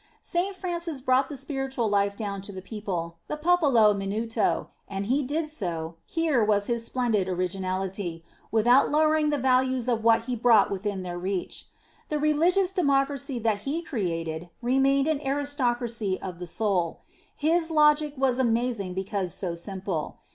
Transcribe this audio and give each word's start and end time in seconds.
St. 0.23 0.55
Francis 0.55 0.99
brought 0.99 1.29
the 1.29 1.37
spiritual 1.37 1.87
life 1.87 2.15
down 2.15 2.41
to 2.41 2.51
the 2.51 2.63
people, 2.63 3.19
the 3.27 3.37
po 3.37 3.57
polo 3.57 3.93
minuto, 3.93 4.69
and 4.87 5.05
he 5.05 5.21
did 5.21 5.47
so 5.47 5.97
here 6.07 6.43
was 6.43 6.65
his 6.65 6.83
splendid 6.83 7.29
originality 7.29 8.23
without 8.51 8.89
lowering 8.89 9.29
the 9.29 9.37
values 9.37 9.87
of 9.87 10.03
what 10.03 10.23
he 10.23 10.35
brought 10.35 10.71
within 10.71 11.03
their 11.03 11.19
reach. 11.19 11.67
The 12.09 12.17
religious 12.17 12.71
de 12.71 12.81
mocracy 12.81 13.37
that 13.43 13.59
he 13.59 13.83
created 13.83 14.49
remained 14.59 15.07
an 15.07 15.21
aristocracy 15.23 16.19
of 16.19 16.39
the 16.39 16.47
soul. 16.47 17.01
His 17.35 17.69
logic 17.69 18.15
was 18.17 18.39
amazing 18.39 18.95
because 18.95 19.35
so 19.35 19.53
simple. 19.53 20.17